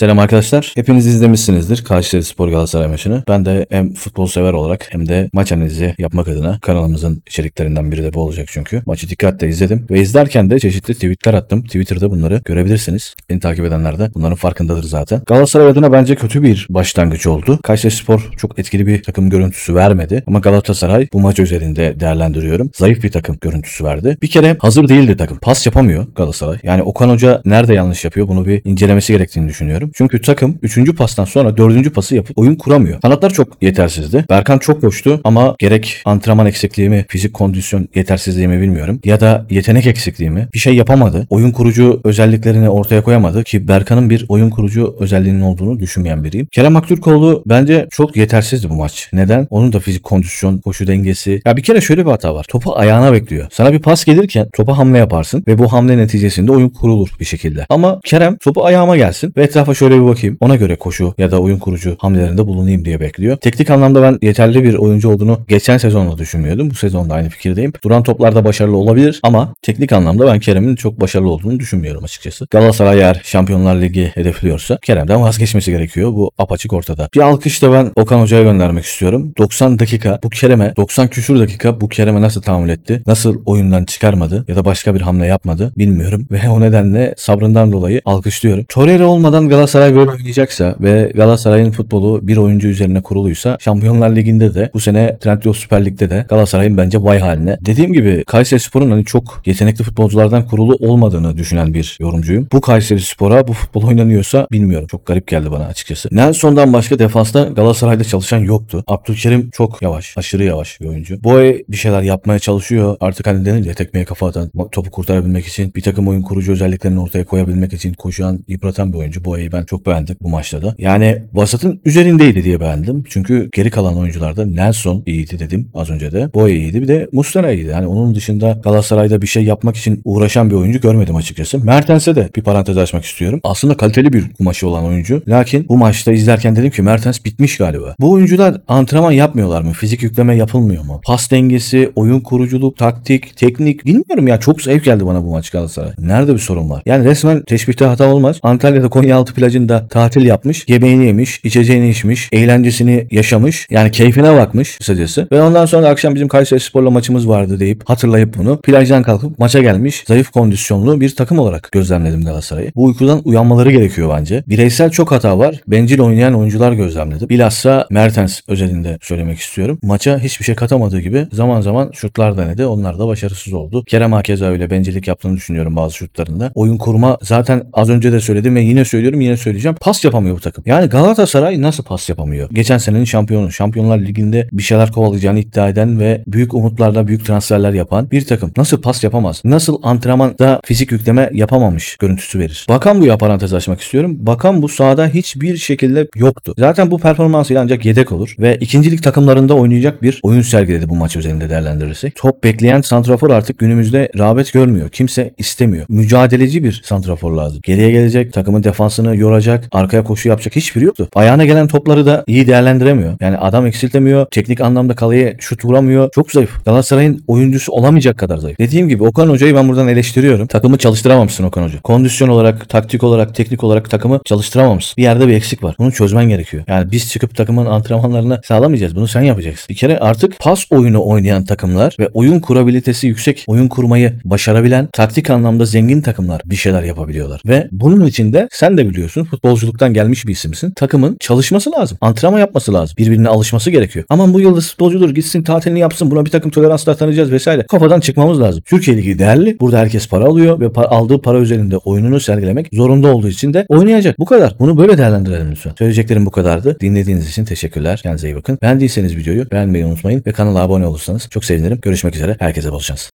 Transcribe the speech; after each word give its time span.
Selam 0.00 0.18
arkadaşlar. 0.18 0.72
Hepiniz 0.74 1.06
izlemişsinizdir 1.06 1.84
Kayseri 1.84 2.24
Spor 2.24 2.48
Galatasaray 2.48 2.88
maçını. 2.88 3.24
Ben 3.28 3.44
de 3.44 3.66
hem 3.70 3.94
futbol 3.94 4.26
sever 4.26 4.52
olarak 4.52 4.86
hem 4.90 5.08
de 5.08 5.30
maç 5.32 5.52
analizi 5.52 5.94
yapmak 5.98 6.28
adına 6.28 6.58
kanalımızın 6.60 7.22
içeriklerinden 7.26 7.92
biri 7.92 8.02
de 8.02 8.14
bu 8.14 8.20
olacak 8.20 8.48
çünkü. 8.50 8.82
Maçı 8.86 9.08
dikkatle 9.08 9.48
izledim 9.48 9.86
ve 9.90 10.00
izlerken 10.00 10.50
de 10.50 10.58
çeşitli 10.58 10.94
tweetler 10.94 11.34
attım. 11.34 11.62
Twitter'da 11.62 12.10
bunları 12.10 12.40
görebilirsiniz. 12.44 13.14
Beni 13.30 13.40
takip 13.40 13.64
edenler 13.64 13.98
de 13.98 14.10
bunların 14.14 14.36
farkındadır 14.36 14.82
zaten. 14.82 15.22
Galatasaray 15.26 15.66
adına 15.66 15.92
bence 15.92 16.14
kötü 16.14 16.42
bir 16.42 16.66
başlangıç 16.70 17.26
oldu. 17.26 17.58
Kayseri 17.62 17.92
Spor 17.92 18.30
çok 18.36 18.58
etkili 18.58 18.86
bir 18.86 19.02
takım 19.02 19.30
görüntüsü 19.30 19.74
vermedi. 19.74 20.22
Ama 20.26 20.38
Galatasaray 20.38 21.08
bu 21.12 21.20
maç 21.20 21.38
üzerinde 21.38 22.00
değerlendiriyorum. 22.00 22.70
Zayıf 22.74 23.02
bir 23.02 23.10
takım 23.10 23.38
görüntüsü 23.40 23.84
verdi. 23.84 24.18
Bir 24.22 24.30
kere 24.30 24.56
hazır 24.60 24.88
değildi 24.88 25.16
takım. 25.16 25.38
Pas 25.38 25.66
yapamıyor 25.66 26.06
Galatasaray. 26.16 26.58
Yani 26.62 26.82
Okan 26.82 27.08
Hoca 27.08 27.42
nerede 27.44 27.74
yanlış 27.74 28.04
yapıyor 28.04 28.28
bunu 28.28 28.46
bir 28.46 28.62
incelemesi 28.64 29.12
gerektiğini 29.12 29.48
düşünüyorum. 29.48 29.89
Çünkü 29.94 30.20
takım 30.20 30.58
3. 30.62 30.96
pastan 30.96 31.24
sonra 31.24 31.56
4. 31.56 31.94
pası 31.94 32.16
yapıp 32.16 32.38
oyun 32.38 32.54
kuramıyor. 32.54 33.00
Kanatlar 33.00 33.30
çok 33.30 33.62
yetersizdi. 33.62 34.24
Berkan 34.30 34.58
çok 34.58 34.80
koştu 34.80 35.20
ama 35.24 35.54
gerek 35.58 36.02
antrenman 36.04 36.46
eksikliği 36.46 36.88
mi, 36.88 37.04
fizik 37.08 37.34
kondisyon 37.34 37.88
yetersizliği 37.94 38.48
mi 38.48 38.60
bilmiyorum. 38.60 39.00
Ya 39.04 39.20
da 39.20 39.46
yetenek 39.50 39.86
eksikliği 39.86 40.30
mi? 40.30 40.48
Bir 40.54 40.58
şey 40.58 40.74
yapamadı. 40.74 41.26
Oyun 41.30 41.50
kurucu 41.50 42.00
özelliklerini 42.04 42.68
ortaya 42.68 43.02
koyamadı 43.02 43.44
ki 43.44 43.68
Berkan'ın 43.68 44.10
bir 44.10 44.26
oyun 44.28 44.50
kurucu 44.50 44.96
özelliğinin 45.00 45.40
olduğunu 45.40 45.80
düşünmeyen 45.80 46.24
biriyim. 46.24 46.46
Kerem 46.52 46.76
Aktürkoğlu 46.76 47.42
bence 47.46 47.86
çok 47.90 48.16
yetersizdi 48.16 48.70
bu 48.70 48.74
maç. 48.74 49.08
Neden? 49.12 49.46
Onun 49.50 49.72
da 49.72 49.80
fizik 49.80 50.02
kondisyon, 50.02 50.58
koşu 50.58 50.86
dengesi. 50.86 51.42
Ya 51.46 51.56
bir 51.56 51.62
kere 51.62 51.80
şöyle 51.80 52.06
bir 52.06 52.10
hata 52.10 52.34
var. 52.34 52.46
Topu 52.48 52.78
ayağına 52.78 53.12
bekliyor. 53.12 53.46
Sana 53.52 53.72
bir 53.72 53.78
pas 53.78 54.04
gelirken 54.04 54.48
topa 54.52 54.78
hamle 54.78 54.98
yaparsın 54.98 55.44
ve 55.48 55.58
bu 55.58 55.72
hamle 55.72 55.98
neticesinde 55.98 56.52
oyun 56.52 56.68
kurulur 56.68 57.08
bir 57.20 57.24
şekilde. 57.24 57.66
Ama 57.68 58.00
Kerem 58.04 58.36
topu 58.36 58.64
ayağıma 58.64 58.96
gelsin 58.96 59.32
ve 59.36 59.42
etrafa 59.42 59.74
şöyle 59.80 59.96
bir 59.96 60.06
bakayım. 60.06 60.36
Ona 60.40 60.56
göre 60.56 60.76
koşu 60.76 61.14
ya 61.18 61.30
da 61.30 61.40
oyun 61.40 61.58
kurucu 61.58 61.96
hamlelerinde 61.98 62.46
bulunayım 62.46 62.84
diye 62.84 63.00
bekliyor. 63.00 63.36
Teknik 63.36 63.70
anlamda 63.70 64.02
ben 64.02 64.18
yeterli 64.22 64.64
bir 64.64 64.74
oyuncu 64.74 65.10
olduğunu 65.10 65.40
geçen 65.48 65.78
sezonda 65.78 66.18
düşünmüyordum. 66.18 66.70
Bu 66.70 66.74
sezonda 66.74 67.14
aynı 67.14 67.28
fikirdeyim. 67.28 67.72
Duran 67.84 68.02
toplarda 68.02 68.44
başarılı 68.44 68.76
olabilir 68.76 69.20
ama 69.22 69.54
teknik 69.62 69.92
anlamda 69.92 70.26
ben 70.26 70.40
Kerem'in 70.40 70.76
çok 70.76 71.00
başarılı 71.00 71.30
olduğunu 71.30 71.60
düşünmüyorum 71.60 72.04
açıkçası. 72.04 72.46
Galatasaray 72.50 72.98
eğer 72.98 73.20
Şampiyonlar 73.24 73.76
Ligi 73.76 74.10
hedefliyorsa 74.14 74.78
Kerem'den 74.82 75.22
vazgeçmesi 75.22 75.70
gerekiyor. 75.70 76.12
Bu 76.12 76.30
apaçık 76.38 76.72
ortada. 76.72 77.08
Bir 77.14 77.20
alkış 77.20 77.62
da 77.62 77.72
ben 77.72 77.92
Okan 77.96 78.20
Hoca'ya 78.20 78.42
göndermek 78.42 78.84
istiyorum. 78.84 79.32
90 79.38 79.78
dakika 79.78 80.18
bu 80.24 80.28
Kerem'e 80.30 80.76
90 80.76 81.08
küsur 81.08 81.40
dakika 81.40 81.80
bu 81.80 81.88
Kerem'e 81.88 82.20
nasıl 82.20 82.42
tahammül 82.42 82.68
etti? 82.68 83.02
Nasıl 83.06 83.42
oyundan 83.46 83.84
çıkarmadı 83.84 84.44
ya 84.48 84.56
da 84.56 84.64
başka 84.64 84.94
bir 84.94 85.00
hamle 85.00 85.26
yapmadı 85.26 85.72
bilmiyorum 85.76 86.26
ve 86.30 86.48
o 86.48 86.60
nedenle 86.60 87.14
sabrından 87.16 87.72
dolayı 87.72 88.00
alkışlıyorum. 88.04 88.64
Torreira 88.68 89.06
olmadan 89.06 89.48
Galatasaray 89.48 89.59
böyle 89.96 90.10
oynayacaksa 90.10 90.74
ve 90.80 91.12
Galatasaray'ın 91.14 91.70
futbolu 91.70 92.28
bir 92.28 92.36
oyuncu 92.36 92.68
üzerine 92.68 93.02
kuruluysa 93.02 93.56
Şampiyonlar 93.60 94.16
Ligi'nde 94.16 94.54
de 94.54 94.70
bu 94.74 94.80
sene 94.80 95.18
Trendyol 95.18 95.52
Süper 95.52 95.84
Lig'de 95.84 96.10
de 96.10 96.26
Galatasaray'ın 96.28 96.76
bence 96.76 97.02
vay 97.02 97.18
haline. 97.18 97.58
Dediğim 97.60 97.92
gibi 97.92 98.24
Kayseri 98.26 98.60
Spor'un 98.60 98.90
hani 98.90 99.04
çok 99.04 99.42
yetenekli 99.46 99.84
futbolculardan 99.84 100.46
kurulu 100.46 100.74
olmadığını 100.74 101.36
düşünen 101.36 101.74
bir 101.74 101.96
yorumcuyum. 102.00 102.48
Bu 102.52 102.60
Kayseri 102.60 103.00
Spor'a 103.00 103.48
bu 103.48 103.52
futbol 103.52 103.82
oynanıyorsa 103.82 104.46
bilmiyorum. 104.52 104.86
Çok 104.86 105.06
garip 105.06 105.26
geldi 105.26 105.52
bana 105.52 105.64
açıkçası. 105.64 106.08
Nelson'dan 106.12 106.72
başka 106.72 106.98
defansta 106.98 107.42
Galatasaray'da 107.42 108.04
çalışan 108.04 108.38
yoktu. 108.38 108.84
Abdülkerim 108.86 109.50
çok 109.50 109.82
yavaş. 109.82 110.18
Aşırı 110.18 110.44
yavaş 110.44 110.80
bir 110.80 110.86
oyuncu. 110.86 111.24
Boye 111.24 111.64
bir 111.68 111.76
şeyler 111.76 112.02
yapmaya 112.02 112.38
çalışıyor. 112.38 112.96
Artık 113.00 113.26
hani 113.26 113.44
denir 113.44 113.64
ya 113.64 113.74
tekmeye 113.74 114.04
kafa 114.04 114.28
atan, 114.28 114.50
topu 114.72 114.90
kurtarabilmek 114.90 115.46
için 115.46 115.74
bir 115.74 115.82
takım 115.82 116.08
oyun 116.08 116.22
kurucu 116.22 116.52
özelliklerini 116.52 117.00
ortaya 117.00 117.24
koyabilmek 117.24 117.72
için 117.72 117.92
koşan, 117.92 118.44
yıpratan 118.48 118.92
bir 118.92 118.98
oyuncu. 118.98 119.24
Boye'yi 119.50 119.62
ben 119.62 119.66
çok 119.66 119.86
beğendim 119.86 120.16
bu 120.20 120.28
maçta 120.28 120.62
da. 120.62 120.74
Yani 120.78 121.22
vasatın 121.32 121.80
üzerindeydi 121.84 122.44
diye 122.44 122.60
beğendim. 122.60 123.04
Çünkü 123.08 123.48
geri 123.52 123.70
kalan 123.70 123.98
oyuncularda 123.98 124.46
Nelson 124.46 125.02
iyiydi 125.06 125.38
dedim 125.38 125.68
az 125.74 125.90
önce 125.90 126.12
de. 126.12 126.34
Boye 126.34 126.56
iyiydi 126.56 126.82
bir 126.82 126.88
de 126.88 127.08
Mustara 127.12 127.52
iyiydi. 127.52 127.68
Yani 127.68 127.86
onun 127.86 128.14
dışında 128.14 128.60
Galatasaray'da 128.64 129.22
bir 129.22 129.26
şey 129.26 129.44
yapmak 129.44 129.76
için 129.76 130.00
uğraşan 130.04 130.50
bir 130.50 130.54
oyuncu 130.54 130.80
görmedim 130.80 131.16
açıkçası. 131.16 131.64
Mertens'e 131.64 132.16
de 132.16 132.28
bir 132.36 132.42
parantez 132.42 132.78
açmak 132.78 133.04
istiyorum. 133.04 133.40
Aslında 133.44 133.76
kaliteli 133.76 134.12
bir 134.12 134.32
kumaşı 134.32 134.68
olan 134.68 134.84
oyuncu. 134.84 135.22
Lakin 135.28 135.68
bu 135.68 135.76
maçta 135.76 136.12
izlerken 136.12 136.56
dedim 136.56 136.70
ki 136.70 136.82
Mertens 136.82 137.24
bitmiş 137.24 137.56
galiba. 137.56 137.94
Bu 138.00 138.10
oyuncular 138.10 138.60
antrenman 138.68 139.12
yapmıyorlar 139.12 139.62
mı? 139.62 139.72
Fizik 139.72 140.02
yükleme 140.02 140.36
yapılmıyor 140.36 140.84
mu? 140.84 141.00
Pas 141.04 141.30
dengesi, 141.30 141.92
oyun 141.96 142.20
kuruculuk, 142.20 142.76
taktik, 142.76 143.36
teknik 143.36 143.86
bilmiyorum 143.86 144.28
ya 144.28 144.40
çok 144.40 144.62
zayıf 144.62 144.84
geldi 144.84 145.06
bana 145.06 145.24
bu 145.24 145.30
maç 145.30 145.50
Galatasaray. 145.50 145.92
Nerede 145.98 146.34
bir 146.34 146.38
sorun 146.38 146.70
var? 146.70 146.82
Yani 146.86 147.04
resmen 147.04 147.42
teşbihte 147.42 147.84
hata 147.84 148.14
olmaz. 148.14 148.40
Antalya'da 148.42 148.88
Konyaaltı 148.88 149.34
plajında 149.40 149.88
tatil 149.88 150.24
yapmış, 150.24 150.64
yemeğini 150.68 151.06
yemiş, 151.06 151.40
içeceğini 151.44 151.90
içmiş, 151.90 152.28
eğlencesini 152.32 153.06
yaşamış. 153.10 153.66
Yani 153.70 153.90
keyfine 153.90 154.36
bakmış 154.36 154.78
kısacası. 154.78 155.28
Ve 155.32 155.42
ondan 155.42 155.66
sonra 155.66 155.88
akşam 155.88 156.14
bizim 156.14 156.28
Kayseri 156.28 156.60
Spor'la 156.60 156.90
maçımız 156.90 157.28
vardı 157.28 157.60
deyip 157.60 157.82
hatırlayıp 157.84 158.38
bunu 158.38 158.60
plajdan 158.60 159.02
kalkıp 159.02 159.38
maça 159.38 159.60
gelmiş 159.60 160.04
zayıf 160.06 160.30
kondisyonlu 160.30 161.00
bir 161.00 161.16
takım 161.16 161.38
olarak 161.38 161.68
gözlemledim 161.72 162.24
Galatasaray'ı. 162.24 162.72
Bu 162.76 162.84
uykudan 162.84 163.22
uyanmaları 163.24 163.70
gerekiyor 163.70 164.16
bence. 164.18 164.44
Bireysel 164.46 164.90
çok 164.90 165.12
hata 165.12 165.38
var. 165.38 165.60
Bencil 165.68 166.00
oynayan 166.00 166.34
oyuncular 166.34 166.72
gözlemledim. 166.72 167.28
Bilhassa 167.28 167.86
Mertens 167.90 168.40
özelinde 168.48 168.98
söylemek 169.02 169.38
istiyorum. 169.38 169.78
Maça 169.82 170.18
hiçbir 170.18 170.44
şey 170.44 170.54
katamadığı 170.54 171.00
gibi 171.00 171.26
zaman 171.32 171.60
zaman 171.60 171.90
şutlar 171.94 172.36
denedi. 172.36 172.66
Onlar 172.66 172.98
da 172.98 173.06
başarısız 173.06 173.52
oldu. 173.52 173.84
Kerem 173.84 174.12
Hakeza 174.12 174.46
öyle 174.46 174.70
bencillik 174.70 175.08
yaptığını 175.08 175.36
düşünüyorum 175.36 175.76
bazı 175.76 175.94
şutlarında. 175.96 176.52
Oyun 176.54 176.78
kurma 176.78 177.18
zaten 177.22 177.62
az 177.72 177.90
önce 177.90 178.12
de 178.12 178.20
söyledim 178.20 178.56
ve 178.56 178.60
yine 178.60 178.84
söylüyorum 178.84 179.20
yine 179.20 179.29
söyleyeceğim. 179.36 179.76
Pas 179.80 180.04
yapamıyor 180.04 180.36
bu 180.36 180.40
takım. 180.40 180.64
Yani 180.66 180.86
Galatasaray 180.86 181.62
nasıl 181.62 181.84
pas 181.84 182.08
yapamıyor? 182.08 182.48
Geçen 182.52 182.78
senenin 182.78 183.04
şampiyonu. 183.04 183.52
Şampiyonlar 183.52 183.98
Ligi'nde 183.98 184.48
bir 184.52 184.62
şeyler 184.62 184.92
kovalayacağını 184.92 185.38
iddia 185.38 185.68
eden 185.68 186.00
ve 186.00 186.22
büyük 186.26 186.54
umutlarla 186.54 187.06
büyük 187.06 187.26
transferler 187.26 187.72
yapan 187.72 188.10
bir 188.10 188.24
takım. 188.24 188.52
Nasıl 188.56 188.82
pas 188.82 189.04
yapamaz? 189.04 189.42
Nasıl 189.44 189.78
antrenmanda 189.82 190.60
fizik 190.64 190.92
yükleme 190.92 191.30
yapamamış 191.32 191.96
görüntüsü 191.96 192.38
verir? 192.38 192.66
Bakan 192.68 193.00
bu 193.00 193.18
parantez 193.18 193.54
açmak 193.54 193.80
istiyorum. 193.80 194.16
Bakan 194.20 194.62
bu 194.62 194.68
sahada 194.68 195.06
hiçbir 195.06 195.56
şekilde 195.56 196.08
yoktu. 196.16 196.54
Zaten 196.58 196.90
bu 196.90 196.98
performansıyla 196.98 197.62
ancak 197.62 197.84
yedek 197.84 198.12
olur 198.12 198.34
ve 198.38 198.56
ikincilik 198.56 199.02
takımlarında 199.02 199.54
oynayacak 199.54 200.02
bir 200.02 200.20
oyun 200.22 200.42
sergiledi 200.42 200.88
bu 200.88 200.96
maç 200.96 201.16
üzerinde 201.16 201.50
değerlendirirsek. 201.50 202.16
Top 202.16 202.44
bekleyen 202.44 202.80
santrafor 202.80 203.30
artık 203.30 203.58
günümüzde 203.58 204.10
rağbet 204.18 204.52
görmüyor. 204.52 204.88
Kimse 204.88 205.34
istemiyor. 205.38 205.86
Mücadeleci 205.88 206.64
bir 206.64 206.82
santrafor 206.84 207.32
lazım. 207.32 207.60
Geriye 207.62 207.90
gelecek, 207.90 208.32
takımın 208.32 208.64
defansını 208.64 209.16
yoracak, 209.20 209.68
arkaya 209.72 210.04
koşu 210.04 210.28
yapacak 210.28 210.56
hiçbiri 210.56 210.84
yoktu. 210.84 211.08
Ayağına 211.14 211.44
gelen 211.44 211.66
topları 211.66 212.06
da 212.06 212.24
iyi 212.26 212.46
değerlendiremiyor. 212.46 213.12
Yani 213.20 213.36
adam 213.36 213.66
eksiltemiyor, 213.66 214.26
teknik 214.30 214.60
anlamda 214.60 214.94
kaleye 214.94 215.36
şut 215.38 215.64
vuramıyor. 215.64 216.10
Çok 216.14 216.32
zayıf. 216.32 216.64
Galatasaray'ın 216.64 217.24
oyuncusu 217.26 217.72
olamayacak 217.72 218.18
kadar 218.18 218.36
zayıf. 218.36 218.58
Dediğim 218.58 218.88
gibi 218.88 219.04
Okan 219.04 219.28
Hoca'yı 219.28 219.54
ben 219.54 219.68
buradan 219.68 219.88
eleştiriyorum. 219.88 220.46
Takımı 220.46 220.78
çalıştıramamışsın 220.78 221.44
Okan 221.44 221.62
Hoca. 221.62 221.80
Kondisyon 221.80 222.28
olarak, 222.28 222.68
taktik 222.68 223.04
olarak, 223.04 223.34
teknik 223.34 223.64
olarak 223.64 223.90
takımı 223.90 224.20
çalıştıramamışsın. 224.24 224.96
Bir 224.96 225.02
yerde 225.02 225.28
bir 225.28 225.32
eksik 225.32 225.62
var. 225.62 225.76
Bunu 225.78 225.92
çözmen 225.92 226.28
gerekiyor. 226.28 226.62
Yani 226.68 226.92
biz 226.92 227.10
çıkıp 227.10 227.36
takımın 227.36 227.66
antrenmanlarını 227.66 228.40
sağlamayacağız. 228.44 228.96
Bunu 228.96 229.08
sen 229.08 229.22
yapacaksın. 229.22 229.66
Bir 229.68 229.74
kere 229.74 229.98
artık 229.98 230.38
pas 230.38 230.64
oyunu 230.70 231.06
oynayan 231.06 231.44
takımlar 231.44 231.96
ve 231.98 232.08
oyun 232.14 232.40
kurabilitesi 232.40 233.06
yüksek, 233.06 233.44
oyun 233.46 233.68
kurmayı 233.68 234.12
başarabilen, 234.24 234.88
taktik 234.92 235.30
anlamda 235.30 235.64
zengin 235.64 236.00
takımlar 236.00 236.42
bir 236.44 236.56
şeyler 236.56 236.82
yapabiliyorlar. 236.82 237.40
Ve 237.46 237.68
bunun 237.72 238.06
için 238.06 238.32
de 238.32 238.48
sen 238.52 238.78
de 238.78 238.88
biliyorsun 238.88 239.09
futbolculuktan 239.24 239.94
gelmiş 239.94 240.26
bir 240.26 240.32
isimsin. 240.32 240.70
Takımın 240.70 241.16
çalışması 241.20 241.72
lazım. 241.72 241.98
Antrenman 242.00 242.38
yapması 242.38 242.72
lazım. 242.74 242.94
Birbirine 242.98 243.28
alışması 243.28 243.70
gerekiyor. 243.70 244.04
Aman 244.08 244.34
bu 244.34 244.40
yıldız 244.40 244.68
futbolcudur 244.70 245.10
gitsin 245.10 245.42
tatilini 245.42 245.80
yapsın. 245.80 246.10
Buna 246.10 246.24
bir 246.24 246.30
takım 246.30 246.50
toleranslar 246.50 246.94
tanıyacağız 246.94 247.30
vesaire. 247.32 247.62
Kafadan 247.62 248.00
çıkmamız 248.00 248.40
lazım. 248.40 248.62
Türkiye 248.66 248.96
Ligi 248.96 249.18
değerli. 249.18 249.60
Burada 249.60 249.78
herkes 249.78 250.08
para 250.08 250.24
alıyor 250.24 250.60
ve 250.60 250.64
pa- 250.66 250.86
aldığı 250.86 251.22
para 251.22 251.38
üzerinde 251.38 251.76
oyununu 251.76 252.20
sergilemek 252.20 252.68
zorunda 252.72 253.08
olduğu 253.14 253.28
için 253.28 253.54
de 253.54 253.66
oynayacak. 253.68 254.18
Bu 254.18 254.24
kadar. 254.24 254.54
Bunu 254.58 254.78
böyle 254.78 254.98
değerlendirelim 254.98 255.50
lütfen. 255.50 255.72
Söyleyeceklerim 255.78 256.26
bu 256.26 256.30
kadardı. 256.30 256.76
Dinlediğiniz 256.80 257.30
için 257.30 257.44
teşekkürler. 257.44 258.00
Kendinize 258.02 258.28
iyi 258.28 258.36
bakın. 258.36 258.58
Beğendiyseniz 258.62 259.16
videoyu 259.16 259.50
beğenmeyi 259.50 259.84
unutmayın 259.84 260.22
ve 260.26 260.32
kanala 260.32 260.60
abone 260.60 260.86
olursanız 260.86 261.28
çok 261.30 261.44
sevinirim. 261.44 261.78
Görüşmek 261.82 262.14
üzere. 262.14 262.36
Herkese 262.38 262.72
bol 262.72 262.80
şans. 262.80 263.08